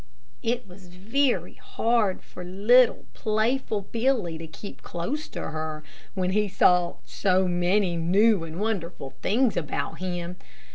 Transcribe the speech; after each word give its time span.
It 0.41 0.67
was 0.67 0.87
very 0.87 1.53
hard 1.53 2.23
for 2.23 2.43
little, 2.43 3.05
playful 3.13 3.81
Billy 3.91 4.39
to 4.39 4.47
keep 4.47 4.81
close 4.81 5.27
to 5.27 5.49
her, 5.51 5.83
when 6.15 6.31
he 6.31 6.47
saw 6.47 6.95
so 7.05 7.47
many 7.47 7.95
new 7.97 8.43
and 8.43 8.59
wonderful 8.59 9.13
things 9.21 9.55
about 9.55 9.99
him. 9.99 10.37